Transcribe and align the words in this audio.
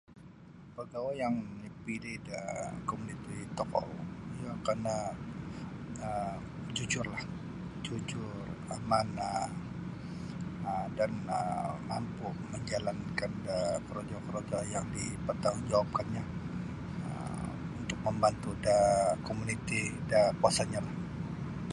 Pagawai 0.75 1.15
yang 1.23 1.35
dipilih 1.63 2.15
da 2.29 2.41
komuniti 2.89 3.37
tokou 3.57 3.89
iyo 4.37 4.51
kana' 4.65 5.15
um 6.07 6.39
jujurlah 6.75 7.23
jujur 7.85 8.35
amanah 8.75 9.45
um 10.69 10.87
dan 10.97 11.11
um 11.37 11.73
mampu 11.89 12.27
manjalankan 12.51 13.31
da 13.47 13.57
korojo-korojo 13.85 14.59
yang 14.75 14.85
dipertanggungjawabkannyo 14.97 16.23
um 17.09 17.49
untuk 17.81 17.99
mambantu 18.05 18.49
da 18.65 18.77
komuniti 19.27 19.81
da 20.11 20.19
kawasannyolah. 20.39 20.97